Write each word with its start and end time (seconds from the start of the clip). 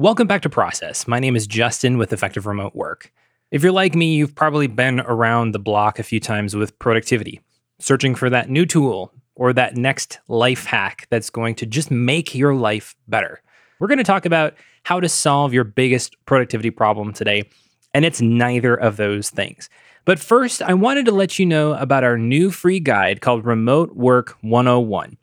Welcome 0.00 0.26
back 0.26 0.40
to 0.42 0.48
Process. 0.48 1.06
My 1.06 1.20
name 1.20 1.36
is 1.36 1.46
Justin 1.46 1.98
with 1.98 2.10
Effective 2.10 2.46
Remote 2.46 2.74
Work. 2.74 3.12
If 3.50 3.62
you're 3.62 3.70
like 3.70 3.94
me, 3.94 4.14
you've 4.14 4.34
probably 4.34 4.66
been 4.66 5.00
around 5.00 5.52
the 5.52 5.58
block 5.58 5.98
a 5.98 6.02
few 6.02 6.18
times 6.18 6.56
with 6.56 6.78
productivity, 6.78 7.42
searching 7.80 8.14
for 8.14 8.30
that 8.30 8.48
new 8.48 8.64
tool 8.64 9.12
or 9.34 9.52
that 9.52 9.76
next 9.76 10.18
life 10.26 10.64
hack 10.64 11.06
that's 11.10 11.28
going 11.28 11.54
to 11.56 11.66
just 11.66 11.90
make 11.90 12.34
your 12.34 12.54
life 12.54 12.96
better. 13.08 13.42
We're 13.78 13.88
going 13.88 13.98
to 13.98 14.04
talk 14.04 14.24
about 14.24 14.54
how 14.84 15.00
to 15.00 15.08
solve 15.10 15.52
your 15.52 15.64
biggest 15.64 16.16
productivity 16.24 16.70
problem 16.70 17.12
today, 17.12 17.50
and 17.92 18.02
it's 18.02 18.22
neither 18.22 18.74
of 18.74 18.96
those 18.96 19.28
things. 19.28 19.68
But 20.06 20.18
first, 20.18 20.62
I 20.62 20.72
wanted 20.72 21.04
to 21.04 21.12
let 21.12 21.38
you 21.38 21.44
know 21.44 21.74
about 21.74 22.04
our 22.04 22.16
new 22.16 22.50
free 22.50 22.80
guide 22.80 23.20
called 23.20 23.44
Remote 23.44 23.94
Work 23.94 24.38
101. 24.40 25.18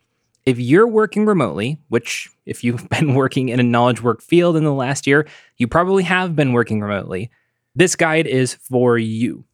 If 0.48 0.58
you're 0.58 0.88
working 0.88 1.26
remotely, 1.26 1.78
which 1.88 2.30
if 2.46 2.64
you've 2.64 2.88
been 2.98 3.12
working 3.12 3.50
in 3.50 3.60
a 3.60 3.62
knowledge 3.62 4.02
work 4.02 4.22
field 4.22 4.56
in 4.56 4.64
the 4.64 4.72
last 4.72 5.06
year, 5.06 5.28
you 5.58 5.68
probably 5.68 6.04
have 6.04 6.34
been 6.34 6.54
working 6.54 6.80
remotely, 6.80 7.30
this 7.74 7.94
guide 7.94 8.26
is 8.26 8.54
for 8.54 8.96
you. 8.96 9.44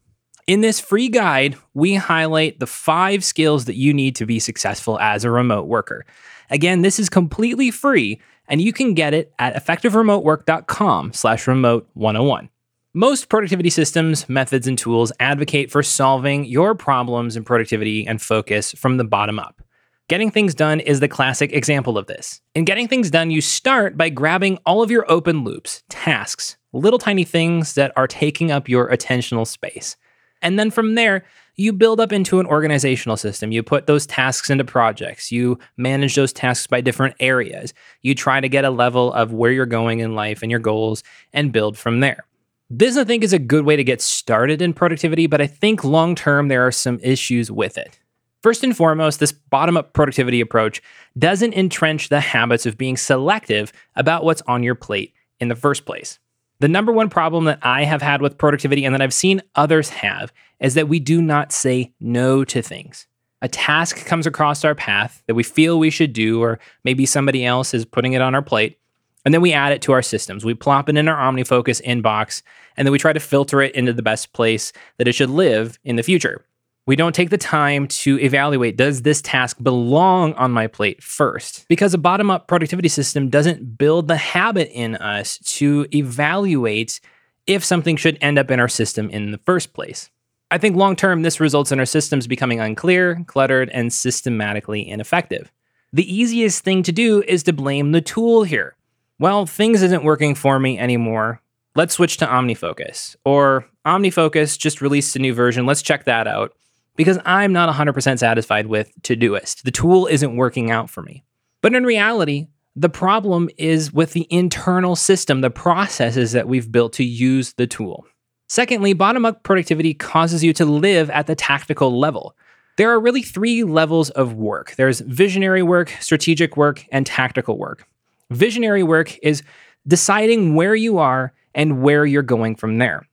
In 0.47 0.61
this 0.61 0.79
free 0.79 1.09
guide, 1.09 1.57
we 1.73 1.95
highlight 1.95 2.61
the 2.61 2.65
five 2.65 3.25
skills 3.25 3.65
that 3.65 3.75
you 3.75 3.93
need 3.93 4.15
to 4.15 4.25
be 4.25 4.39
successful 4.39 4.97
as 4.99 5.25
a 5.25 5.31
remote 5.31 5.67
worker. 5.67 6.05
Again, 6.49 6.81
this 6.81 6.97
is 6.97 7.09
completely 7.09 7.71
free, 7.71 8.21
and 8.47 8.61
you 8.61 8.71
can 8.71 8.93
get 8.93 9.13
it 9.13 9.33
at 9.37 9.53
effectiveremotework.com 9.55 11.11
slash 11.11 11.45
remote 11.45 11.89
101. 11.95 12.49
Most 12.93 13.27
productivity 13.27 13.69
systems, 13.69 14.29
methods, 14.29 14.65
and 14.65 14.77
tools 14.77 15.11
advocate 15.19 15.71
for 15.71 15.83
solving 15.83 16.45
your 16.45 16.73
problems 16.73 17.35
in 17.35 17.43
productivity 17.43 18.07
and 18.07 18.21
focus 18.21 18.71
from 18.71 18.95
the 18.95 19.03
bottom 19.03 19.39
up. 19.39 19.64
Getting 20.07 20.29
things 20.29 20.53
done 20.53 20.81
is 20.81 20.99
the 20.99 21.07
classic 21.07 21.51
example 21.51 21.97
of 21.97 22.05
this. 22.05 22.39
In 22.53 22.63
getting 22.63 22.87
things 22.87 23.09
done, 23.09 23.31
you 23.31 23.41
start 23.41 23.97
by 23.97 24.09
grabbing 24.09 24.59
all 24.63 24.83
of 24.83 24.91
your 24.91 25.09
open 25.11 25.43
loops, 25.43 25.81
tasks, 25.89 26.57
little 26.73 26.99
tiny 26.99 27.23
things 27.23 27.73
that 27.73 27.91
are 27.97 28.07
taking 28.07 28.51
up 28.51 28.69
your 28.69 28.87
attentional 28.91 29.47
space. 29.47 29.97
And 30.43 30.59
then 30.59 30.69
from 30.69 30.93
there, 30.93 31.25
you 31.55 31.73
build 31.73 31.99
up 31.99 32.13
into 32.13 32.39
an 32.39 32.45
organizational 32.45 33.17
system. 33.17 33.51
You 33.51 33.63
put 33.63 33.87
those 33.87 34.05
tasks 34.05 34.51
into 34.51 34.63
projects. 34.63 35.31
You 35.31 35.57
manage 35.75 36.13
those 36.13 36.31
tasks 36.33 36.67
by 36.67 36.81
different 36.81 37.15
areas. 37.19 37.73
You 38.03 38.13
try 38.13 38.39
to 38.39 38.49
get 38.49 38.63
a 38.63 38.69
level 38.69 39.11
of 39.11 39.33
where 39.33 39.51
you're 39.51 39.65
going 39.65 40.01
in 40.01 40.13
life 40.13 40.43
and 40.43 40.51
your 40.51 40.59
goals 40.59 41.01
and 41.33 41.51
build 41.51 41.79
from 41.79 42.01
there. 42.01 42.25
This, 42.69 42.95
I 42.95 43.05
think, 43.05 43.23
is 43.23 43.33
a 43.33 43.39
good 43.39 43.65
way 43.65 43.75
to 43.75 43.83
get 43.83 44.01
started 44.01 44.61
in 44.61 44.73
productivity, 44.73 45.25
but 45.25 45.41
I 45.41 45.47
think 45.47 45.83
long 45.83 46.13
term 46.13 46.47
there 46.47 46.67
are 46.67 46.71
some 46.71 46.99
issues 47.01 47.49
with 47.49 47.75
it. 47.75 47.99
First 48.45 48.63
and 48.63 48.77
foremost, 48.77 49.19
this 49.19 49.31
bottom 49.31 49.75
up 49.75 49.93
productivity 49.93 50.39
approach 50.39 50.79
doesn't 51.17 51.55
entrench 51.55 52.09
the 52.09 52.19
habits 52.19 52.67
of 52.67 52.77
being 52.77 52.95
selective 52.95 53.73
about 53.95 54.23
what's 54.23 54.43
on 54.43 54.61
your 54.61 54.75
plate 54.75 55.15
in 55.39 55.47
the 55.47 55.55
first 55.55 55.83
place. 55.83 56.19
The 56.59 56.67
number 56.67 56.91
one 56.91 57.09
problem 57.09 57.45
that 57.45 57.57
I 57.63 57.85
have 57.85 58.03
had 58.03 58.21
with 58.21 58.37
productivity 58.37 58.85
and 58.85 58.93
that 58.93 59.01
I've 59.01 59.15
seen 59.15 59.41
others 59.55 59.89
have 59.89 60.31
is 60.59 60.75
that 60.75 60.87
we 60.87 60.99
do 60.99 61.23
not 61.23 61.51
say 61.51 61.91
no 61.99 62.45
to 62.45 62.61
things. 62.61 63.07
A 63.41 63.47
task 63.47 64.05
comes 64.05 64.27
across 64.27 64.63
our 64.63 64.75
path 64.75 65.23
that 65.25 65.33
we 65.33 65.41
feel 65.41 65.79
we 65.79 65.89
should 65.89 66.13
do, 66.13 66.39
or 66.39 66.59
maybe 66.83 67.07
somebody 67.07 67.43
else 67.43 67.73
is 67.73 67.83
putting 67.83 68.13
it 68.13 68.21
on 68.21 68.35
our 68.35 68.43
plate, 68.43 68.77
and 69.25 69.33
then 69.33 69.41
we 69.41 69.53
add 69.53 69.73
it 69.73 69.81
to 69.81 69.91
our 69.91 70.03
systems. 70.03 70.45
We 70.45 70.53
plop 70.53 70.87
it 70.87 70.97
in 70.97 71.07
our 71.07 71.31
OmniFocus 71.31 71.81
inbox, 71.81 72.43
and 72.77 72.85
then 72.85 72.91
we 72.91 72.99
try 72.99 73.11
to 73.11 73.19
filter 73.19 73.63
it 73.63 73.73
into 73.73 73.91
the 73.91 74.03
best 74.03 74.33
place 74.33 74.71
that 74.99 75.07
it 75.07 75.13
should 75.13 75.31
live 75.31 75.79
in 75.83 75.95
the 75.95 76.03
future 76.03 76.45
we 76.87 76.95
don't 76.95 77.15
take 77.15 77.31
the 77.31 77.37
time 77.37 77.87
to 77.87 78.19
evaluate 78.19 78.77
does 78.77 79.01
this 79.01 79.21
task 79.21 79.57
belong 79.61 80.33
on 80.33 80.51
my 80.51 80.67
plate 80.67 81.01
first? 81.01 81.65
Because 81.67 81.93
a 81.93 81.97
bottom 81.97 82.29
up 82.29 82.47
productivity 82.47 82.89
system 82.89 83.29
doesn't 83.29 83.77
build 83.77 84.07
the 84.07 84.17
habit 84.17 84.71
in 84.71 84.95
us 84.97 85.39
to 85.39 85.87
evaluate 85.93 86.99
if 87.47 87.63
something 87.63 87.95
should 87.95 88.17
end 88.21 88.37
up 88.37 88.51
in 88.51 88.59
our 88.59 88.67
system 88.67 89.09
in 89.09 89.31
the 89.31 89.39
first 89.39 89.73
place. 89.73 90.09
I 90.51 90.59
think 90.59 90.75
long 90.75 90.95
term, 90.95 91.23
this 91.23 91.39
results 91.39 91.71
in 91.71 91.79
our 91.79 91.85
systems 91.85 92.27
becoming 92.27 92.59
unclear, 92.59 93.23
cluttered, 93.25 93.69
and 93.69 93.91
systematically 93.91 94.87
ineffective. 94.87 95.51
The 95.91 96.13
easiest 96.13 96.63
thing 96.63 96.83
to 96.83 96.91
do 96.91 97.23
is 97.27 97.43
to 97.43 97.53
blame 97.53 97.93
the 97.93 98.01
tool 98.01 98.43
here. 98.43 98.75
Well, 99.17 99.45
things 99.45 99.81
isn't 99.81 100.03
working 100.03 100.35
for 100.35 100.59
me 100.59 100.77
anymore. 100.77 101.41
Let's 101.73 101.95
switch 101.95 102.17
to 102.17 102.27
OmniFocus. 102.27 103.15
Or 103.25 103.65
OmniFocus 103.85 104.57
just 104.57 104.81
released 104.81 105.15
a 105.15 105.19
new 105.19 105.33
version. 105.33 105.65
Let's 105.65 105.81
check 105.81 106.05
that 106.05 106.27
out 106.27 106.53
because 106.95 107.19
I'm 107.25 107.53
not 107.53 107.73
100% 107.73 108.19
satisfied 108.19 108.67
with 108.67 108.91
Todoist. 109.01 109.63
The 109.63 109.71
tool 109.71 110.07
isn't 110.07 110.35
working 110.35 110.71
out 110.71 110.89
for 110.89 111.01
me. 111.01 111.23
But 111.61 111.73
in 111.73 111.83
reality, 111.83 112.47
the 112.75 112.89
problem 112.89 113.49
is 113.57 113.93
with 113.93 114.13
the 114.13 114.27
internal 114.29 114.95
system, 114.95 115.41
the 115.41 115.49
processes 115.49 116.33
that 116.33 116.47
we've 116.47 116.71
built 116.71 116.93
to 116.93 117.03
use 117.03 117.53
the 117.53 117.67
tool. 117.67 118.05
Secondly, 118.47 118.93
bottom 118.93 119.25
up 119.25 119.43
productivity 119.43 119.93
causes 119.93 120.43
you 120.43 120.53
to 120.53 120.65
live 120.65 121.09
at 121.09 121.27
the 121.27 121.35
tactical 121.35 121.97
level. 121.97 122.35
There 122.77 122.91
are 122.91 122.99
really 122.99 123.21
three 123.21 123.63
levels 123.63 124.09
of 124.11 124.33
work 124.33 124.75
there's 124.75 124.99
visionary 124.99 125.63
work, 125.63 125.89
strategic 125.99 126.57
work, 126.57 126.85
and 126.91 127.05
tactical 127.05 127.57
work. 127.57 127.87
Visionary 128.29 128.83
work 128.83 129.17
is 129.23 129.43
deciding 129.87 130.55
where 130.55 130.75
you 130.75 130.97
are 130.97 131.33
and 131.53 131.81
where 131.81 132.05
you're 132.05 132.23
going 132.23 132.55
from 132.55 132.77
there. 132.77 133.07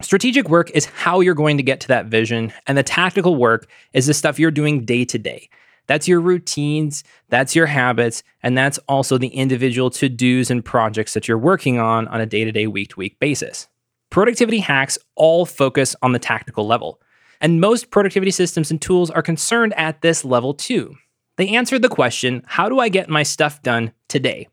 Strategic 0.00 0.48
work 0.48 0.70
is 0.70 0.84
how 0.84 1.18
you're 1.18 1.34
going 1.34 1.56
to 1.56 1.62
get 1.62 1.80
to 1.80 1.88
that 1.88 2.06
vision, 2.06 2.52
and 2.68 2.78
the 2.78 2.84
tactical 2.84 3.34
work 3.34 3.68
is 3.92 4.06
the 4.06 4.14
stuff 4.14 4.38
you're 4.38 4.52
doing 4.52 4.84
day 4.84 5.04
to 5.04 5.18
day. 5.18 5.50
That's 5.88 6.06
your 6.06 6.20
routines, 6.20 7.02
that's 7.30 7.56
your 7.56 7.66
habits, 7.66 8.22
and 8.40 8.56
that's 8.56 8.78
also 8.86 9.18
the 9.18 9.28
individual 9.28 9.90
to 9.90 10.08
dos 10.08 10.52
and 10.52 10.64
projects 10.64 11.14
that 11.14 11.26
you're 11.26 11.36
working 11.36 11.80
on 11.80 12.06
on 12.08 12.20
a 12.20 12.26
day 12.26 12.44
to 12.44 12.52
day, 12.52 12.68
week 12.68 12.90
to 12.90 12.96
week 12.96 13.18
basis. 13.18 13.66
Productivity 14.08 14.60
hacks 14.60 14.98
all 15.16 15.44
focus 15.44 15.96
on 16.00 16.12
the 16.12 16.20
tactical 16.20 16.64
level, 16.64 17.00
and 17.40 17.60
most 17.60 17.90
productivity 17.90 18.30
systems 18.30 18.70
and 18.70 18.80
tools 18.80 19.10
are 19.10 19.22
concerned 19.22 19.74
at 19.74 20.00
this 20.00 20.24
level 20.24 20.54
too. 20.54 20.94
They 21.38 21.48
answer 21.48 21.76
the 21.76 21.88
question, 21.88 22.44
How 22.46 22.68
do 22.68 22.78
I 22.78 22.88
get 22.88 23.08
my 23.08 23.24
stuff 23.24 23.62
done 23.62 23.92
today? 24.06 24.46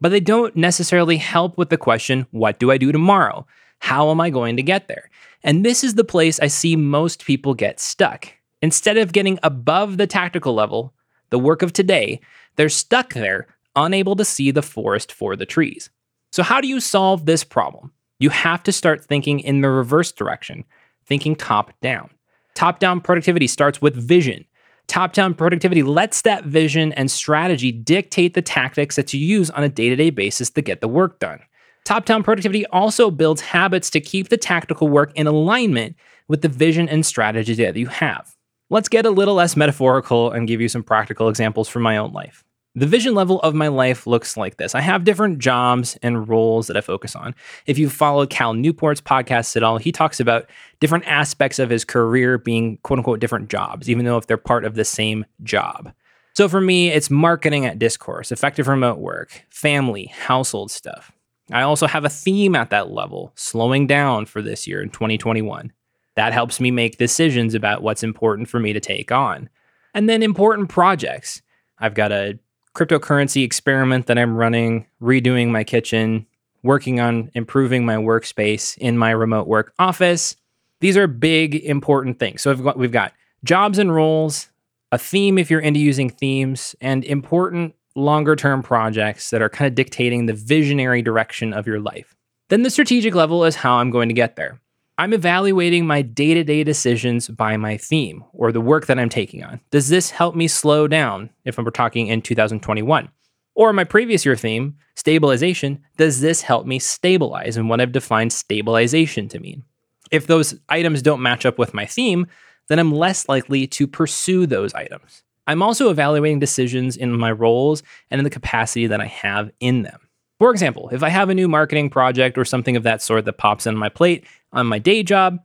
But 0.00 0.10
they 0.10 0.20
don't 0.20 0.56
necessarily 0.56 1.18
help 1.18 1.58
with 1.58 1.68
the 1.68 1.76
question, 1.76 2.26
What 2.30 2.58
do 2.58 2.70
I 2.70 2.78
do 2.78 2.90
tomorrow? 2.90 3.46
How 3.78 4.10
am 4.10 4.20
I 4.20 4.30
going 4.30 4.56
to 4.56 4.62
get 4.62 4.88
there? 4.88 5.10
And 5.42 5.64
this 5.64 5.84
is 5.84 5.94
the 5.94 6.04
place 6.04 6.40
I 6.40 6.48
see 6.48 6.76
most 6.76 7.24
people 7.24 7.54
get 7.54 7.80
stuck. 7.80 8.28
Instead 8.60 8.96
of 8.96 9.12
getting 9.12 9.38
above 9.42 9.96
the 9.96 10.06
tactical 10.06 10.54
level, 10.54 10.92
the 11.30 11.38
work 11.38 11.62
of 11.62 11.72
today, 11.72 12.20
they're 12.56 12.68
stuck 12.68 13.14
there, 13.14 13.46
unable 13.76 14.16
to 14.16 14.24
see 14.24 14.50
the 14.50 14.62
forest 14.62 15.12
for 15.12 15.36
the 15.36 15.46
trees. 15.46 15.90
So, 16.32 16.42
how 16.42 16.60
do 16.60 16.68
you 16.68 16.80
solve 16.80 17.24
this 17.24 17.44
problem? 17.44 17.92
You 18.18 18.30
have 18.30 18.62
to 18.64 18.72
start 18.72 19.04
thinking 19.04 19.40
in 19.40 19.60
the 19.60 19.70
reverse 19.70 20.10
direction, 20.10 20.64
thinking 21.06 21.36
top 21.36 21.72
down. 21.80 22.10
Top 22.54 22.80
down 22.80 23.00
productivity 23.00 23.46
starts 23.46 23.80
with 23.80 23.94
vision. 23.94 24.44
Top 24.88 25.12
down 25.12 25.34
productivity 25.34 25.82
lets 25.82 26.22
that 26.22 26.44
vision 26.44 26.92
and 26.94 27.10
strategy 27.10 27.70
dictate 27.70 28.34
the 28.34 28.42
tactics 28.42 28.96
that 28.96 29.12
you 29.12 29.20
use 29.20 29.50
on 29.50 29.62
a 29.62 29.68
day 29.68 29.88
to 29.90 29.96
day 29.96 30.10
basis 30.10 30.50
to 30.50 30.62
get 30.62 30.80
the 30.80 30.88
work 30.88 31.20
done. 31.20 31.40
Top 31.88 32.04
down 32.04 32.22
productivity 32.22 32.66
also 32.66 33.10
builds 33.10 33.40
habits 33.40 33.88
to 33.88 33.98
keep 33.98 34.28
the 34.28 34.36
tactical 34.36 34.88
work 34.88 35.10
in 35.14 35.26
alignment 35.26 35.96
with 36.28 36.42
the 36.42 36.48
vision 36.50 36.86
and 36.86 37.06
strategy 37.06 37.54
that 37.54 37.76
you 37.76 37.86
have. 37.86 38.36
Let's 38.68 38.90
get 38.90 39.06
a 39.06 39.10
little 39.10 39.36
less 39.36 39.56
metaphorical 39.56 40.30
and 40.30 40.46
give 40.46 40.60
you 40.60 40.68
some 40.68 40.82
practical 40.82 41.30
examples 41.30 41.66
from 41.66 41.80
my 41.80 41.96
own 41.96 42.12
life. 42.12 42.44
The 42.74 42.86
vision 42.86 43.14
level 43.14 43.40
of 43.40 43.54
my 43.54 43.68
life 43.68 44.06
looks 44.06 44.36
like 44.36 44.58
this. 44.58 44.74
I 44.74 44.82
have 44.82 45.04
different 45.04 45.38
jobs 45.38 45.96
and 46.02 46.28
roles 46.28 46.66
that 46.66 46.76
I 46.76 46.82
focus 46.82 47.16
on. 47.16 47.34
If 47.64 47.78
you've 47.78 47.90
followed 47.90 48.28
Cal 48.28 48.52
Newport's 48.52 49.00
podcast 49.00 49.56
at 49.56 49.62
all, 49.62 49.78
he 49.78 49.90
talks 49.90 50.20
about 50.20 50.44
different 50.80 51.06
aspects 51.06 51.58
of 51.58 51.70
his 51.70 51.86
career 51.86 52.36
being 52.36 52.76
quote 52.82 52.98
unquote 52.98 53.18
different 53.18 53.48
jobs, 53.48 53.88
even 53.88 54.04
though 54.04 54.18
if 54.18 54.26
they're 54.26 54.36
part 54.36 54.66
of 54.66 54.74
the 54.74 54.84
same 54.84 55.24
job. 55.42 55.90
So 56.34 56.50
for 56.50 56.60
me, 56.60 56.90
it's 56.90 57.08
marketing 57.08 57.64
at 57.64 57.78
Discourse, 57.78 58.30
effective 58.30 58.68
remote 58.68 58.98
work, 58.98 59.46
family, 59.48 60.04
household 60.08 60.70
stuff. 60.70 61.12
I 61.50 61.62
also 61.62 61.86
have 61.86 62.04
a 62.04 62.10
theme 62.10 62.54
at 62.54 62.70
that 62.70 62.90
level, 62.90 63.32
slowing 63.34 63.86
down 63.86 64.26
for 64.26 64.42
this 64.42 64.66
year 64.66 64.82
in 64.82 64.90
2021. 64.90 65.72
That 66.16 66.32
helps 66.32 66.60
me 66.60 66.70
make 66.70 66.98
decisions 66.98 67.54
about 67.54 67.82
what's 67.82 68.02
important 68.02 68.48
for 68.48 68.58
me 68.58 68.72
to 68.72 68.80
take 68.80 69.12
on. 69.12 69.48
And 69.94 70.08
then 70.08 70.22
important 70.22 70.68
projects. 70.68 71.42
I've 71.78 71.94
got 71.94 72.12
a 72.12 72.38
cryptocurrency 72.74 73.44
experiment 73.44 74.06
that 74.06 74.18
I'm 74.18 74.36
running, 74.36 74.86
redoing 75.00 75.48
my 75.48 75.64
kitchen, 75.64 76.26
working 76.62 77.00
on 77.00 77.30
improving 77.34 77.84
my 77.86 77.96
workspace 77.96 78.76
in 78.78 78.98
my 78.98 79.10
remote 79.10 79.46
work 79.46 79.72
office. 79.78 80.36
These 80.80 80.96
are 80.96 81.06
big, 81.06 81.54
important 81.56 82.18
things. 82.18 82.42
So 82.42 82.52
we've 82.52 82.64
got, 82.64 82.78
we've 82.78 82.92
got 82.92 83.12
jobs 83.44 83.78
and 83.78 83.94
roles, 83.94 84.48
a 84.92 84.98
theme 84.98 85.38
if 85.38 85.50
you're 85.50 85.60
into 85.60 85.80
using 85.80 86.10
themes, 86.10 86.74
and 86.80 87.04
important 87.04 87.74
longer 87.98 88.36
term 88.36 88.62
projects 88.62 89.30
that 89.30 89.42
are 89.42 89.48
kind 89.48 89.68
of 89.68 89.74
dictating 89.74 90.26
the 90.26 90.32
visionary 90.32 91.02
direction 91.02 91.52
of 91.52 91.66
your 91.66 91.80
life. 91.80 92.14
Then 92.48 92.62
the 92.62 92.70
strategic 92.70 93.14
level 93.14 93.44
is 93.44 93.56
how 93.56 93.76
I'm 93.76 93.90
going 93.90 94.08
to 94.08 94.14
get 94.14 94.36
there. 94.36 94.60
I'm 94.96 95.12
evaluating 95.12 95.86
my 95.86 96.02
day 96.02 96.34
to 96.34 96.42
day 96.42 96.64
decisions 96.64 97.28
by 97.28 97.56
my 97.56 97.76
theme 97.76 98.24
or 98.32 98.50
the 98.50 98.60
work 98.60 98.86
that 98.86 98.98
I'm 98.98 99.08
taking 99.08 99.44
on. 99.44 99.60
Does 99.70 99.88
this 99.88 100.10
help 100.10 100.34
me 100.34 100.48
slow 100.48 100.88
down 100.88 101.30
if 101.44 101.56
we're 101.58 101.70
talking 101.70 102.08
in 102.08 102.22
2021? 102.22 103.08
Or 103.54 103.72
my 103.72 103.84
previous 103.84 104.24
year 104.24 104.36
theme, 104.36 104.76
stabilization, 104.94 105.80
does 105.96 106.20
this 106.20 106.42
help 106.42 106.66
me 106.66 106.78
stabilize 106.78 107.56
and 107.56 107.68
what 107.68 107.80
I've 107.80 107.92
defined 107.92 108.32
stabilization 108.32 109.28
to 109.28 109.38
mean? 109.38 109.64
If 110.10 110.26
those 110.26 110.58
items 110.68 111.02
don't 111.02 111.22
match 111.22 111.44
up 111.44 111.58
with 111.58 111.74
my 111.74 111.86
theme, 111.86 112.26
then 112.68 112.78
I'm 112.78 112.92
less 112.92 113.28
likely 113.28 113.66
to 113.68 113.86
pursue 113.86 114.46
those 114.46 114.74
items. 114.74 115.22
I'm 115.48 115.62
also 115.62 115.88
evaluating 115.88 116.40
decisions 116.40 116.94
in 116.94 117.10
my 117.18 117.32
roles 117.32 117.82
and 118.10 118.20
in 118.20 118.24
the 118.24 118.30
capacity 118.30 118.86
that 118.86 119.00
I 119.00 119.06
have 119.06 119.50
in 119.60 119.82
them. 119.82 119.98
For 120.38 120.50
example, 120.52 120.90
if 120.92 121.02
I 121.02 121.08
have 121.08 121.30
a 121.30 121.34
new 121.34 121.48
marketing 121.48 121.88
project 121.88 122.36
or 122.36 122.44
something 122.44 122.76
of 122.76 122.82
that 122.82 123.00
sort 123.00 123.24
that 123.24 123.38
pops 123.38 123.66
on 123.66 123.74
my 123.74 123.88
plate 123.88 124.26
on 124.52 124.66
my 124.66 124.78
day 124.78 125.02
job, 125.02 125.38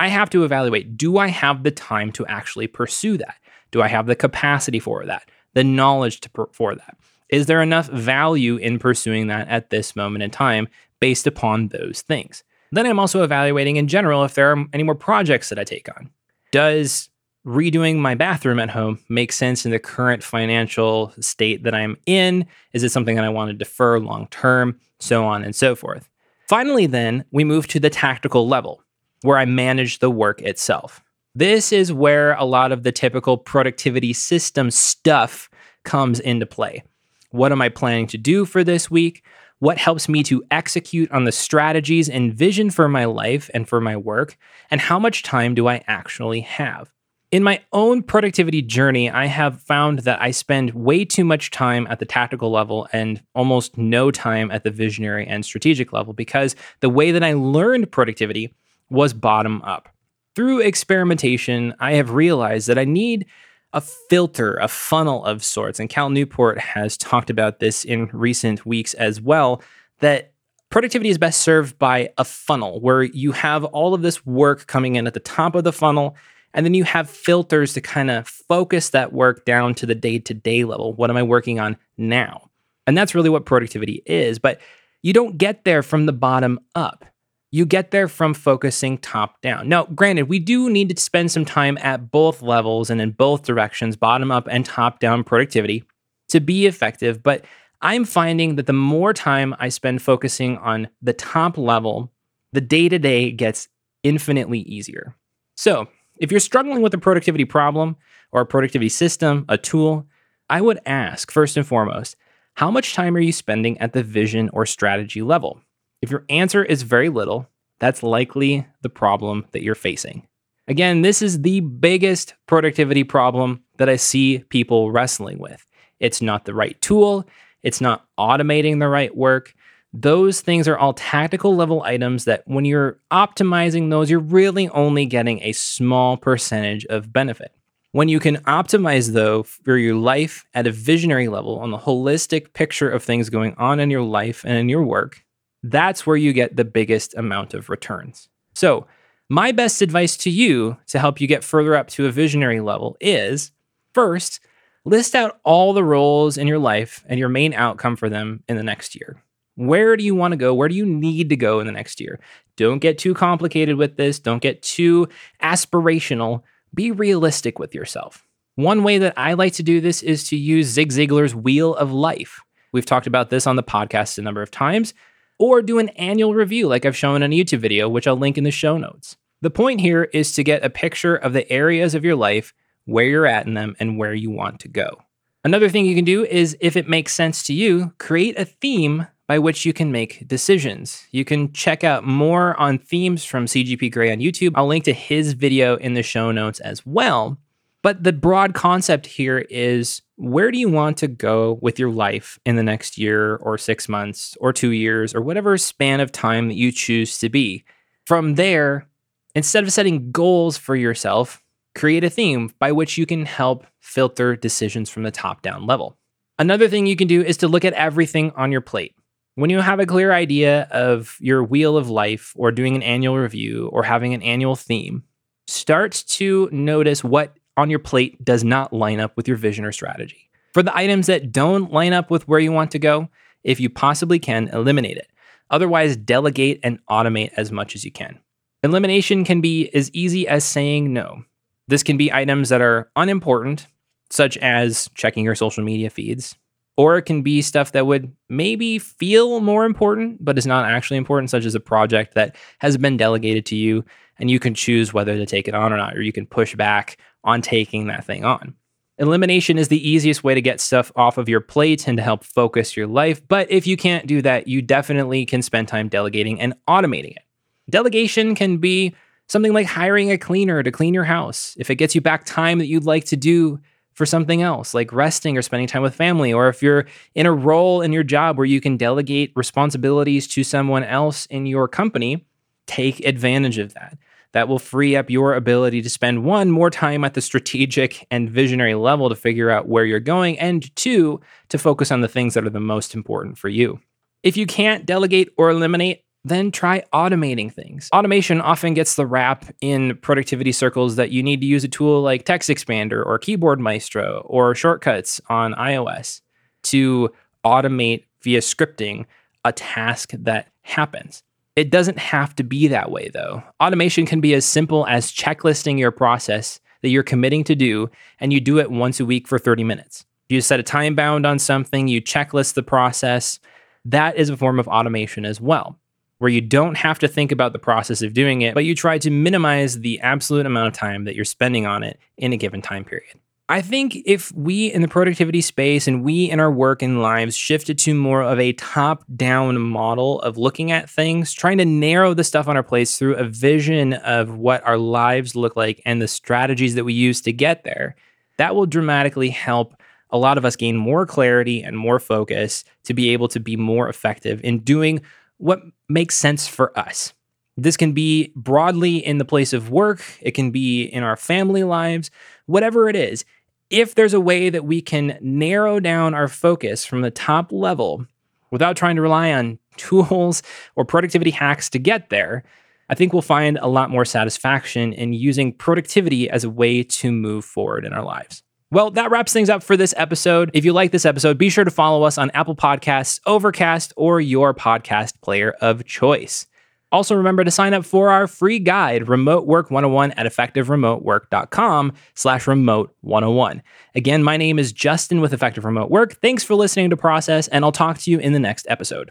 I 0.00 0.08
have 0.08 0.30
to 0.30 0.44
evaluate 0.44 0.96
do 0.96 1.18
I 1.18 1.28
have 1.28 1.62
the 1.62 1.70
time 1.70 2.10
to 2.12 2.26
actually 2.26 2.68
pursue 2.68 3.18
that? 3.18 3.36
Do 3.70 3.82
I 3.82 3.88
have 3.88 4.06
the 4.06 4.16
capacity 4.16 4.80
for 4.80 5.04
that? 5.04 5.28
The 5.52 5.62
knowledge 5.62 6.20
to, 6.20 6.30
for 6.52 6.74
that? 6.74 6.96
Is 7.28 7.44
there 7.44 7.60
enough 7.60 7.88
value 7.88 8.56
in 8.56 8.78
pursuing 8.78 9.26
that 9.26 9.46
at 9.48 9.68
this 9.68 9.94
moment 9.94 10.22
in 10.22 10.30
time 10.30 10.68
based 11.00 11.26
upon 11.26 11.68
those 11.68 12.00
things? 12.00 12.42
Then 12.72 12.86
I'm 12.86 12.98
also 12.98 13.22
evaluating 13.24 13.76
in 13.76 13.88
general 13.88 14.24
if 14.24 14.32
there 14.32 14.52
are 14.52 14.64
any 14.72 14.84
more 14.84 14.94
projects 14.94 15.50
that 15.50 15.58
I 15.58 15.64
take 15.64 15.88
on. 15.94 16.10
Does 16.50 17.09
redoing 17.46 17.96
my 17.96 18.14
bathroom 18.14 18.58
at 18.58 18.70
home 18.70 18.98
make 19.08 19.32
sense 19.32 19.64
in 19.64 19.70
the 19.70 19.78
current 19.78 20.22
financial 20.22 21.12
state 21.20 21.62
that 21.64 21.74
I'm 21.74 21.96
in? 22.06 22.46
Is 22.72 22.82
it 22.82 22.90
something 22.90 23.16
that 23.16 23.24
I 23.24 23.30
want 23.30 23.50
to 23.50 23.56
defer 23.56 23.98
long 23.98 24.28
term? 24.28 24.78
So 24.98 25.24
on 25.24 25.42
and 25.42 25.56
so 25.56 25.74
forth. 25.74 26.08
Finally, 26.48 26.86
then, 26.86 27.24
we 27.30 27.44
move 27.44 27.66
to 27.68 27.80
the 27.80 27.90
tactical 27.90 28.48
level 28.48 28.82
where 29.22 29.38
I 29.38 29.44
manage 29.44 29.98
the 29.98 30.10
work 30.10 30.42
itself. 30.42 31.02
This 31.34 31.72
is 31.72 31.92
where 31.92 32.32
a 32.32 32.44
lot 32.44 32.72
of 32.72 32.82
the 32.82 32.92
typical 32.92 33.38
productivity 33.38 34.12
system 34.12 34.70
stuff 34.70 35.48
comes 35.84 36.18
into 36.18 36.46
play. 36.46 36.82
What 37.30 37.52
am 37.52 37.62
I 37.62 37.68
planning 37.68 38.08
to 38.08 38.18
do 38.18 38.44
for 38.44 38.64
this 38.64 38.90
week? 38.90 39.24
What 39.60 39.78
helps 39.78 40.08
me 40.08 40.22
to 40.24 40.42
execute 40.50 41.10
on 41.12 41.24
the 41.24 41.32
strategies 41.32 42.08
and 42.08 42.34
vision 42.34 42.70
for 42.70 42.88
my 42.88 43.04
life 43.04 43.48
and 43.54 43.68
for 43.68 43.80
my 43.80 43.96
work? 43.96 44.36
And 44.70 44.80
how 44.80 44.98
much 44.98 45.22
time 45.22 45.54
do 45.54 45.68
I 45.68 45.84
actually 45.86 46.40
have? 46.40 46.90
In 47.30 47.44
my 47.44 47.62
own 47.72 48.02
productivity 48.02 48.60
journey, 48.60 49.08
I 49.08 49.26
have 49.26 49.62
found 49.62 50.00
that 50.00 50.20
I 50.20 50.32
spend 50.32 50.74
way 50.74 51.04
too 51.04 51.24
much 51.24 51.52
time 51.52 51.86
at 51.88 52.00
the 52.00 52.04
tactical 52.04 52.50
level 52.50 52.88
and 52.92 53.22
almost 53.36 53.78
no 53.78 54.10
time 54.10 54.50
at 54.50 54.64
the 54.64 54.70
visionary 54.70 55.28
and 55.28 55.44
strategic 55.44 55.92
level 55.92 56.12
because 56.12 56.56
the 56.80 56.90
way 56.90 57.12
that 57.12 57.22
I 57.22 57.34
learned 57.34 57.92
productivity 57.92 58.52
was 58.90 59.14
bottom 59.14 59.62
up. 59.62 59.88
Through 60.34 60.60
experimentation, 60.60 61.72
I 61.78 61.92
have 61.92 62.10
realized 62.10 62.66
that 62.66 62.78
I 62.78 62.84
need 62.84 63.26
a 63.72 63.80
filter, 63.80 64.54
a 64.54 64.66
funnel 64.66 65.24
of 65.24 65.44
sorts. 65.44 65.78
And 65.78 65.88
Cal 65.88 66.10
Newport 66.10 66.58
has 66.58 66.96
talked 66.96 67.30
about 67.30 67.60
this 67.60 67.84
in 67.84 68.10
recent 68.12 68.66
weeks 68.66 68.92
as 68.94 69.20
well 69.20 69.62
that 70.00 70.32
productivity 70.70 71.10
is 71.10 71.18
best 71.18 71.42
served 71.42 71.78
by 71.78 72.12
a 72.18 72.24
funnel 72.24 72.80
where 72.80 73.04
you 73.04 73.30
have 73.30 73.64
all 73.66 73.94
of 73.94 74.02
this 74.02 74.26
work 74.26 74.66
coming 74.66 74.96
in 74.96 75.06
at 75.06 75.14
the 75.14 75.20
top 75.20 75.54
of 75.54 75.62
the 75.62 75.72
funnel. 75.72 76.16
And 76.54 76.66
then 76.66 76.74
you 76.74 76.84
have 76.84 77.08
filters 77.08 77.74
to 77.74 77.80
kind 77.80 78.10
of 78.10 78.26
focus 78.26 78.90
that 78.90 79.12
work 79.12 79.44
down 79.44 79.74
to 79.76 79.86
the 79.86 79.94
day 79.94 80.18
to 80.18 80.34
day 80.34 80.64
level. 80.64 80.92
What 80.92 81.10
am 81.10 81.16
I 81.16 81.22
working 81.22 81.60
on 81.60 81.76
now? 81.96 82.50
And 82.86 82.96
that's 82.96 83.14
really 83.14 83.30
what 83.30 83.46
productivity 83.46 84.02
is. 84.06 84.38
But 84.38 84.60
you 85.02 85.12
don't 85.12 85.38
get 85.38 85.64
there 85.64 85.82
from 85.82 86.06
the 86.06 86.12
bottom 86.12 86.58
up. 86.74 87.04
You 87.52 87.66
get 87.66 87.90
there 87.90 88.06
from 88.08 88.34
focusing 88.34 88.98
top 88.98 89.40
down. 89.40 89.68
Now, 89.68 89.84
granted, 89.86 90.28
we 90.28 90.38
do 90.38 90.70
need 90.70 90.88
to 90.94 91.02
spend 91.02 91.32
some 91.32 91.44
time 91.44 91.78
at 91.78 92.10
both 92.10 92.42
levels 92.42 92.90
and 92.90 93.00
in 93.00 93.10
both 93.10 93.42
directions, 93.42 93.96
bottom 93.96 94.30
up 94.30 94.46
and 94.48 94.64
top 94.64 95.00
down 95.00 95.24
productivity, 95.24 95.84
to 96.28 96.40
be 96.40 96.66
effective. 96.66 97.22
But 97.22 97.44
I'm 97.82 98.04
finding 98.04 98.56
that 98.56 98.66
the 98.66 98.72
more 98.72 99.12
time 99.12 99.54
I 99.58 99.68
spend 99.68 100.02
focusing 100.02 100.58
on 100.58 100.88
the 101.02 101.12
top 101.12 101.58
level, 101.58 102.12
the 102.52 102.60
day 102.60 102.88
to 102.88 102.98
day 102.98 103.32
gets 103.32 103.68
infinitely 104.02 104.60
easier. 104.60 105.16
So, 105.56 105.88
if 106.20 106.30
you're 106.30 106.38
struggling 106.38 106.82
with 106.82 106.94
a 106.94 106.98
productivity 106.98 107.44
problem 107.44 107.96
or 108.30 108.42
a 108.42 108.46
productivity 108.46 108.90
system, 108.90 109.44
a 109.48 109.58
tool, 109.58 110.06
I 110.48 110.60
would 110.60 110.78
ask 110.86 111.30
first 111.30 111.56
and 111.56 111.66
foremost, 111.66 112.14
how 112.54 112.70
much 112.70 112.94
time 112.94 113.16
are 113.16 113.20
you 113.20 113.32
spending 113.32 113.78
at 113.78 113.94
the 113.94 114.02
vision 114.02 114.50
or 114.52 114.66
strategy 114.66 115.22
level? 115.22 115.60
If 116.02 116.10
your 116.10 116.24
answer 116.28 116.62
is 116.62 116.82
very 116.82 117.08
little, 117.08 117.48
that's 117.78 118.02
likely 118.02 118.66
the 118.82 118.90
problem 118.90 119.46
that 119.52 119.62
you're 119.62 119.74
facing. 119.74 120.26
Again, 120.68 121.02
this 121.02 121.22
is 121.22 121.40
the 121.40 121.60
biggest 121.60 122.34
productivity 122.46 123.02
problem 123.02 123.62
that 123.78 123.88
I 123.88 123.96
see 123.96 124.44
people 124.50 124.90
wrestling 124.90 125.38
with. 125.38 125.66
It's 125.98 126.20
not 126.20 126.44
the 126.44 126.54
right 126.54 126.80
tool, 126.82 127.26
it's 127.62 127.80
not 127.80 128.06
automating 128.18 128.78
the 128.78 128.88
right 128.88 129.14
work. 129.16 129.54
Those 129.92 130.40
things 130.40 130.68
are 130.68 130.78
all 130.78 130.94
tactical 130.94 131.56
level 131.56 131.82
items 131.82 132.24
that 132.24 132.42
when 132.46 132.64
you're 132.64 133.00
optimizing 133.10 133.90
those, 133.90 134.08
you're 134.08 134.20
really 134.20 134.68
only 134.68 135.04
getting 135.04 135.42
a 135.42 135.52
small 135.52 136.16
percentage 136.16 136.86
of 136.86 137.12
benefit. 137.12 137.52
When 137.92 138.08
you 138.08 138.20
can 138.20 138.36
optimize, 138.44 139.12
though, 139.12 139.42
for 139.42 139.76
your 139.76 139.96
life 139.96 140.44
at 140.54 140.68
a 140.68 140.72
visionary 140.72 141.26
level 141.26 141.58
on 141.58 141.72
the 141.72 141.78
holistic 141.78 142.52
picture 142.52 142.88
of 142.88 143.02
things 143.02 143.30
going 143.30 143.54
on 143.56 143.80
in 143.80 143.90
your 143.90 144.02
life 144.02 144.44
and 144.44 144.56
in 144.56 144.68
your 144.68 144.84
work, 144.84 145.24
that's 145.64 146.06
where 146.06 146.16
you 146.16 146.32
get 146.32 146.54
the 146.54 146.64
biggest 146.64 147.14
amount 147.16 147.52
of 147.52 147.68
returns. 147.68 148.28
So, 148.54 148.86
my 149.28 149.50
best 149.52 149.82
advice 149.82 150.16
to 150.18 150.30
you 150.30 150.76
to 150.88 150.98
help 150.98 151.20
you 151.20 151.26
get 151.26 151.44
further 151.44 151.76
up 151.76 151.88
to 151.90 152.06
a 152.06 152.10
visionary 152.12 152.60
level 152.60 152.96
is 153.00 153.50
first, 153.92 154.40
list 154.84 155.14
out 155.14 155.40
all 155.44 155.72
the 155.72 155.84
roles 155.84 156.36
in 156.36 156.46
your 156.46 156.58
life 156.58 157.04
and 157.08 157.18
your 157.18 157.28
main 157.28 157.54
outcome 157.54 157.96
for 157.96 158.08
them 158.08 158.42
in 158.48 158.56
the 158.56 158.62
next 158.64 158.94
year. 158.94 159.22
Where 159.56 159.96
do 159.96 160.04
you 160.04 160.14
want 160.14 160.32
to 160.32 160.36
go? 160.36 160.54
Where 160.54 160.68
do 160.68 160.74
you 160.74 160.86
need 160.86 161.28
to 161.30 161.36
go 161.36 161.60
in 161.60 161.66
the 161.66 161.72
next 161.72 162.00
year? 162.00 162.20
Don't 162.56 162.78
get 162.78 162.98
too 162.98 163.14
complicated 163.14 163.76
with 163.76 163.96
this. 163.96 164.18
Don't 164.18 164.42
get 164.42 164.62
too 164.62 165.08
aspirational. 165.42 166.42
Be 166.74 166.90
realistic 166.90 167.58
with 167.58 167.74
yourself. 167.74 168.26
One 168.54 168.82
way 168.82 168.98
that 168.98 169.14
I 169.16 169.34
like 169.34 169.54
to 169.54 169.62
do 169.62 169.80
this 169.80 170.02
is 170.02 170.28
to 170.28 170.36
use 170.36 170.66
Zig 170.66 170.90
Ziglar's 170.90 171.34
Wheel 171.34 171.74
of 171.74 171.92
Life. 171.92 172.40
We've 172.72 172.86
talked 172.86 173.06
about 173.06 173.30
this 173.30 173.46
on 173.46 173.56
the 173.56 173.62
podcast 173.62 174.18
a 174.18 174.22
number 174.22 174.42
of 174.42 174.50
times 174.50 174.94
or 175.38 175.62
do 175.62 175.78
an 175.78 175.88
annual 175.90 176.34
review 176.34 176.68
like 176.68 176.84
I've 176.84 176.96
shown 176.96 177.22
in 177.22 177.32
a 177.32 177.34
YouTube 177.34 177.60
video, 177.60 177.88
which 177.88 178.06
I'll 178.06 178.16
link 178.16 178.36
in 178.36 178.44
the 178.44 178.50
show 178.50 178.76
notes. 178.76 179.16
The 179.40 179.50
point 179.50 179.80
here 179.80 180.04
is 180.04 180.34
to 180.34 180.44
get 180.44 180.64
a 180.64 180.68
picture 180.68 181.16
of 181.16 181.32
the 181.32 181.50
areas 181.50 181.94
of 181.94 182.04
your 182.04 182.14
life, 182.14 182.52
where 182.84 183.06
you're 183.06 183.26
at 183.26 183.46
in 183.46 183.54
them, 183.54 183.74
and 183.80 183.96
where 183.96 184.12
you 184.12 184.30
want 184.30 184.60
to 184.60 184.68
go. 184.68 185.02
Another 185.42 185.70
thing 185.70 185.86
you 185.86 185.94
can 185.94 186.04
do 186.04 186.26
is, 186.26 186.58
if 186.60 186.76
it 186.76 186.90
makes 186.90 187.14
sense 187.14 187.42
to 187.44 187.54
you, 187.54 187.94
create 187.96 188.38
a 188.38 188.44
theme 188.44 189.06
by 189.30 189.38
which 189.38 189.64
you 189.64 189.72
can 189.72 189.92
make 189.92 190.26
decisions. 190.26 191.06
You 191.12 191.24
can 191.24 191.52
check 191.52 191.84
out 191.84 192.02
more 192.02 192.58
on 192.58 192.78
themes 192.78 193.24
from 193.24 193.46
CGP 193.46 193.92
Grey 193.92 194.10
on 194.10 194.18
YouTube. 194.18 194.50
I'll 194.56 194.66
link 194.66 194.82
to 194.86 194.92
his 194.92 195.34
video 195.34 195.76
in 195.76 195.94
the 195.94 196.02
show 196.02 196.32
notes 196.32 196.58
as 196.58 196.84
well. 196.84 197.38
But 197.80 198.02
the 198.02 198.12
broad 198.12 198.54
concept 198.54 199.06
here 199.06 199.46
is 199.48 200.02
where 200.16 200.50
do 200.50 200.58
you 200.58 200.68
want 200.68 200.96
to 200.96 201.06
go 201.06 201.60
with 201.62 201.78
your 201.78 201.92
life 201.92 202.40
in 202.44 202.56
the 202.56 202.64
next 202.64 202.98
year 202.98 203.36
or 203.36 203.56
six 203.56 203.88
months 203.88 204.36
or 204.40 204.52
two 204.52 204.72
years 204.72 205.14
or 205.14 205.20
whatever 205.20 205.56
span 205.56 206.00
of 206.00 206.10
time 206.10 206.48
that 206.48 206.56
you 206.56 206.72
choose 206.72 207.16
to 207.20 207.28
be? 207.28 207.62
From 208.06 208.34
there, 208.34 208.88
instead 209.36 209.62
of 209.62 209.72
setting 209.72 210.10
goals 210.10 210.56
for 210.58 210.74
yourself, 210.74 211.40
create 211.76 212.02
a 212.02 212.10
theme 212.10 212.52
by 212.58 212.72
which 212.72 212.98
you 212.98 213.06
can 213.06 213.26
help 213.26 213.64
filter 213.78 214.34
decisions 214.34 214.90
from 214.90 215.04
the 215.04 215.12
top 215.12 215.40
down 215.40 215.68
level. 215.68 215.96
Another 216.36 216.66
thing 216.66 216.86
you 216.86 216.96
can 216.96 217.06
do 217.06 217.22
is 217.22 217.36
to 217.36 217.46
look 217.46 217.64
at 217.64 217.74
everything 217.74 218.32
on 218.34 218.50
your 218.50 218.62
plate. 218.62 218.96
When 219.40 219.48
you 219.48 219.62
have 219.62 219.80
a 219.80 219.86
clear 219.86 220.12
idea 220.12 220.68
of 220.70 221.16
your 221.18 221.42
wheel 221.42 221.78
of 221.78 221.88
life 221.88 222.34
or 222.36 222.52
doing 222.52 222.76
an 222.76 222.82
annual 222.82 223.16
review 223.16 223.70
or 223.72 223.82
having 223.82 224.12
an 224.12 224.20
annual 224.20 224.54
theme, 224.54 225.02
start 225.46 226.04
to 226.08 226.50
notice 226.52 227.02
what 227.02 227.38
on 227.56 227.70
your 227.70 227.78
plate 227.78 228.22
does 228.22 228.44
not 228.44 228.74
line 228.74 229.00
up 229.00 229.16
with 229.16 229.26
your 229.26 229.38
vision 229.38 229.64
or 229.64 229.72
strategy. 229.72 230.28
For 230.52 230.62
the 230.62 230.76
items 230.76 231.06
that 231.06 231.32
don't 231.32 231.72
line 231.72 231.94
up 231.94 232.10
with 232.10 232.28
where 232.28 232.38
you 232.38 232.52
want 232.52 232.70
to 232.72 232.78
go, 232.78 233.08
if 233.42 233.60
you 233.60 233.70
possibly 233.70 234.18
can, 234.18 234.48
eliminate 234.48 234.98
it. 234.98 235.08
Otherwise, 235.48 235.96
delegate 235.96 236.60
and 236.62 236.78
automate 236.90 237.32
as 237.38 237.50
much 237.50 237.74
as 237.74 237.82
you 237.82 237.90
can. 237.90 238.20
Elimination 238.62 239.24
can 239.24 239.40
be 239.40 239.70
as 239.70 239.90
easy 239.94 240.28
as 240.28 240.44
saying 240.44 240.92
no. 240.92 241.24
This 241.66 241.82
can 241.82 241.96
be 241.96 242.12
items 242.12 242.50
that 242.50 242.60
are 242.60 242.90
unimportant, 242.94 243.68
such 244.10 244.36
as 244.36 244.90
checking 244.94 245.24
your 245.24 245.34
social 245.34 245.64
media 245.64 245.88
feeds, 245.88 246.36
or 246.76 246.96
it 246.96 247.02
can 247.02 247.22
be 247.22 247.42
stuff 247.42 247.72
that 247.72 247.86
would 247.86 248.12
maybe 248.28 248.78
feel 248.78 249.40
more 249.40 249.64
important, 249.64 250.24
but 250.24 250.38
is 250.38 250.46
not 250.46 250.64
actually 250.64 250.96
important, 250.96 251.30
such 251.30 251.44
as 251.44 251.54
a 251.54 251.60
project 251.60 252.14
that 252.14 252.36
has 252.58 252.76
been 252.78 252.96
delegated 252.96 253.46
to 253.46 253.56
you 253.56 253.84
and 254.18 254.30
you 254.30 254.38
can 254.38 254.54
choose 254.54 254.92
whether 254.92 255.16
to 255.16 255.26
take 255.26 255.48
it 255.48 255.54
on 255.54 255.72
or 255.72 255.76
not, 255.76 255.96
or 255.96 256.02
you 256.02 256.12
can 256.12 256.26
push 256.26 256.54
back 256.54 256.98
on 257.24 257.42
taking 257.42 257.86
that 257.86 258.04
thing 258.04 258.24
on. 258.24 258.54
Elimination 258.98 259.56
is 259.56 259.68
the 259.68 259.88
easiest 259.88 260.22
way 260.22 260.34
to 260.34 260.42
get 260.42 260.60
stuff 260.60 260.92
off 260.94 261.16
of 261.16 261.26
your 261.26 261.40
plate 261.40 261.88
and 261.88 261.96
to 261.96 262.02
help 262.02 262.22
focus 262.22 262.76
your 262.76 262.86
life. 262.86 263.26
But 263.26 263.50
if 263.50 263.66
you 263.66 263.78
can't 263.78 264.06
do 264.06 264.20
that, 264.20 264.46
you 264.46 264.60
definitely 264.60 265.24
can 265.24 265.40
spend 265.40 265.68
time 265.68 265.88
delegating 265.88 266.38
and 266.38 266.54
automating 266.68 267.12
it. 267.12 267.22
Delegation 267.70 268.34
can 268.34 268.58
be 268.58 268.94
something 269.26 269.54
like 269.54 269.66
hiring 269.66 270.10
a 270.10 270.18
cleaner 270.18 270.62
to 270.62 270.70
clean 270.70 270.92
your 270.92 271.04
house. 271.04 271.56
If 271.58 271.70
it 271.70 271.76
gets 271.76 271.94
you 271.94 272.02
back 272.02 272.26
time 272.26 272.58
that 272.58 272.66
you'd 272.66 272.84
like 272.84 273.06
to 273.06 273.16
do 273.16 273.60
for 273.92 274.06
something 274.06 274.42
else, 274.42 274.72
like 274.72 274.92
resting 274.92 275.36
or 275.36 275.42
spending 275.42 275.66
time 275.66 275.82
with 275.82 275.94
family, 275.94 276.32
or 276.32 276.48
if 276.48 276.62
you're 276.62 276.86
in 277.14 277.26
a 277.26 277.32
role 277.32 277.82
in 277.82 277.92
your 277.92 278.02
job 278.02 278.36
where 278.36 278.46
you 278.46 278.60
can 278.60 278.76
delegate 278.76 279.32
responsibilities 279.34 280.26
to 280.28 280.44
someone 280.44 280.84
else 280.84 281.26
in 281.26 281.46
your 281.46 281.68
company, 281.68 282.24
take 282.66 283.04
advantage 283.04 283.58
of 283.58 283.74
that. 283.74 283.98
That 284.32 284.46
will 284.46 284.60
free 284.60 284.94
up 284.94 285.10
your 285.10 285.34
ability 285.34 285.82
to 285.82 285.90
spend 285.90 286.24
one, 286.24 286.52
more 286.52 286.70
time 286.70 287.02
at 287.02 287.14
the 287.14 287.20
strategic 287.20 288.06
and 288.12 288.30
visionary 288.30 288.74
level 288.74 289.08
to 289.08 289.16
figure 289.16 289.50
out 289.50 289.66
where 289.68 289.84
you're 289.84 289.98
going, 289.98 290.38
and 290.38 290.74
two, 290.76 291.20
to 291.48 291.58
focus 291.58 291.90
on 291.90 292.00
the 292.00 292.08
things 292.08 292.34
that 292.34 292.46
are 292.46 292.50
the 292.50 292.60
most 292.60 292.94
important 292.94 293.38
for 293.38 293.48
you. 293.48 293.80
If 294.22 294.36
you 294.36 294.46
can't 294.46 294.86
delegate 294.86 295.30
or 295.36 295.50
eliminate, 295.50 296.04
then 296.24 296.50
try 296.50 296.82
automating 296.92 297.52
things. 297.52 297.88
Automation 297.92 298.40
often 298.40 298.74
gets 298.74 298.94
the 298.94 299.06
rap 299.06 299.46
in 299.60 299.96
productivity 299.98 300.52
circles 300.52 300.96
that 300.96 301.10
you 301.10 301.22
need 301.22 301.40
to 301.40 301.46
use 301.46 301.64
a 301.64 301.68
tool 301.68 302.02
like 302.02 302.24
Text 302.24 302.50
Expander 302.50 303.04
or 303.04 303.18
Keyboard 303.18 303.58
Maestro 303.58 304.22
or 304.26 304.54
shortcuts 304.54 305.20
on 305.28 305.54
iOS 305.54 306.20
to 306.64 307.10
automate 307.44 308.04
via 308.22 308.40
scripting 308.40 309.06
a 309.44 309.52
task 309.52 310.10
that 310.12 310.48
happens. 310.62 311.22
It 311.56 311.70
doesn't 311.70 311.98
have 311.98 312.36
to 312.36 312.44
be 312.44 312.68
that 312.68 312.90
way 312.90 313.08
though. 313.12 313.42
Automation 313.60 314.04
can 314.06 314.20
be 314.20 314.34
as 314.34 314.44
simple 314.44 314.86
as 314.86 315.12
checklisting 315.12 315.78
your 315.78 315.90
process 315.90 316.60
that 316.82 316.90
you're 316.90 317.02
committing 317.02 317.44
to 317.44 317.54
do 317.54 317.90
and 318.18 318.32
you 318.32 318.40
do 318.40 318.58
it 318.58 318.70
once 318.70 319.00
a 319.00 319.06
week 319.06 319.26
for 319.26 319.38
30 319.38 319.64
minutes. 319.64 320.04
You 320.28 320.40
set 320.40 320.60
a 320.60 320.62
time 320.62 320.94
bound 320.94 321.26
on 321.26 321.38
something, 321.38 321.88
you 321.88 322.00
checklist 322.00 322.54
the 322.54 322.62
process. 322.62 323.40
That 323.84 324.16
is 324.16 324.28
a 324.28 324.36
form 324.36 324.60
of 324.60 324.68
automation 324.68 325.24
as 325.24 325.40
well 325.40 325.79
where 326.20 326.30
you 326.30 326.42
don't 326.42 326.76
have 326.76 326.98
to 326.98 327.08
think 327.08 327.32
about 327.32 327.54
the 327.54 327.58
process 327.58 328.02
of 328.02 328.12
doing 328.12 328.42
it, 328.42 328.52
but 328.52 328.66
you 328.66 328.74
try 328.74 328.98
to 328.98 329.10
minimize 329.10 329.80
the 329.80 329.98
absolute 330.00 330.44
amount 330.44 330.68
of 330.68 330.74
time 330.74 331.04
that 331.04 331.16
you're 331.16 331.24
spending 331.24 331.64
on 331.64 331.82
it 331.82 331.98
in 332.18 332.30
a 332.34 332.36
given 332.36 332.60
time 332.60 332.84
period. 332.84 333.18
I 333.48 333.62
think 333.62 333.96
if 334.04 334.30
we 334.32 334.66
in 334.66 334.82
the 334.82 334.86
productivity 334.86 335.40
space 335.40 335.88
and 335.88 336.04
we 336.04 336.30
in 336.30 336.38
our 336.38 336.52
work 336.52 336.82
and 336.82 337.00
lives 337.00 337.34
shifted 337.34 337.78
to 337.78 337.94
more 337.94 338.22
of 338.22 338.38
a 338.38 338.52
top 338.52 339.02
down 339.16 339.58
model 339.58 340.20
of 340.20 340.36
looking 340.36 340.70
at 340.70 340.90
things, 340.90 341.32
trying 341.32 341.56
to 341.56 341.64
narrow 341.64 342.12
the 342.12 342.22
stuff 342.22 342.48
on 342.48 342.56
our 342.56 342.62
plates 342.62 342.98
through 342.98 343.16
a 343.16 343.24
vision 343.24 343.94
of 343.94 344.36
what 344.36 344.62
our 344.64 344.78
lives 344.78 345.34
look 345.34 345.56
like 345.56 345.80
and 345.86 346.02
the 346.02 346.06
strategies 346.06 346.74
that 346.74 346.84
we 346.84 346.92
use 346.92 347.22
to 347.22 347.32
get 347.32 347.64
there, 347.64 347.96
that 348.36 348.54
will 348.54 348.66
dramatically 348.66 349.30
help 349.30 349.74
a 350.10 350.18
lot 350.18 350.36
of 350.36 350.44
us 350.44 350.54
gain 350.54 350.76
more 350.76 351.06
clarity 351.06 351.62
and 351.62 351.78
more 351.78 351.98
focus 351.98 352.62
to 352.84 352.92
be 352.92 353.08
able 353.08 353.28
to 353.28 353.40
be 353.40 353.56
more 353.56 353.88
effective 353.88 354.40
in 354.44 354.58
doing 354.58 355.00
what 355.40 355.62
makes 355.88 356.14
sense 356.14 356.46
for 356.46 356.78
us. 356.78 357.12
This 357.56 357.76
can 357.76 357.92
be 357.92 358.32
broadly 358.36 359.04
in 359.04 359.18
the 359.18 359.24
place 359.24 359.52
of 359.52 359.70
work, 359.70 360.02
it 360.20 360.32
can 360.32 360.50
be 360.50 360.84
in 360.84 361.02
our 361.02 361.16
family 361.16 361.64
lives, 361.64 362.10
whatever 362.46 362.88
it 362.88 362.96
is. 362.96 363.24
If 363.70 363.94
there's 363.94 364.14
a 364.14 364.20
way 364.20 364.50
that 364.50 364.64
we 364.64 364.80
can 364.82 365.18
narrow 365.20 365.78
down 365.78 366.14
our 366.14 366.28
focus 366.28 366.84
from 366.84 367.02
the 367.02 367.10
top 367.10 367.52
level 367.52 368.06
without 368.50 368.76
trying 368.76 368.96
to 368.96 369.02
rely 369.02 369.32
on 369.32 369.58
tools 369.76 370.42
or 370.76 370.84
productivity 370.84 371.30
hacks 371.30 371.70
to 371.70 371.78
get 371.78 372.10
there, 372.10 372.44
I 372.88 372.94
think 372.94 373.12
we'll 373.12 373.22
find 373.22 373.56
a 373.58 373.68
lot 373.68 373.90
more 373.90 374.04
satisfaction 374.04 374.92
in 374.92 375.12
using 375.12 375.52
productivity 375.52 376.28
as 376.28 376.44
a 376.44 376.50
way 376.50 376.82
to 376.82 377.12
move 377.12 377.44
forward 377.44 377.84
in 377.84 377.92
our 377.92 378.04
lives. 378.04 378.42
Well, 378.72 378.92
that 378.92 379.10
wraps 379.10 379.32
things 379.32 379.50
up 379.50 379.64
for 379.64 379.76
this 379.76 379.92
episode. 379.96 380.50
If 380.54 380.64
you 380.64 380.72
like 380.72 380.92
this 380.92 381.04
episode, 381.04 381.38
be 381.38 381.50
sure 381.50 381.64
to 381.64 381.72
follow 381.72 382.04
us 382.04 382.18
on 382.18 382.30
Apple 382.30 382.54
Podcasts, 382.54 383.18
Overcast, 383.26 383.92
or 383.96 384.20
your 384.20 384.54
podcast 384.54 385.20
player 385.22 385.56
of 385.60 385.84
choice. 385.84 386.46
Also, 386.92 387.16
remember 387.16 387.42
to 387.42 387.50
sign 387.50 387.74
up 387.74 387.84
for 387.84 388.10
our 388.10 388.28
free 388.28 388.58
guide, 388.60 389.08
Remote 389.08 389.46
Work 389.46 389.70
101 389.70 390.12
at 390.12 390.26
effectiveremotework.com 390.26 391.92
slash 392.14 392.46
remote 392.46 392.94
101. 393.00 393.62
Again, 393.94 394.22
my 394.22 394.36
name 394.36 394.58
is 394.58 394.72
Justin 394.72 395.20
with 395.20 395.32
Effective 395.32 395.64
Remote 395.64 395.90
Work. 395.90 396.20
Thanks 396.20 396.44
for 396.44 396.54
listening 396.54 396.90
to 396.90 396.96
Process, 396.96 397.48
and 397.48 397.64
I'll 397.64 397.72
talk 397.72 397.98
to 397.98 398.10
you 398.10 398.18
in 398.18 398.32
the 398.32 398.40
next 398.40 398.66
episode. 398.68 399.10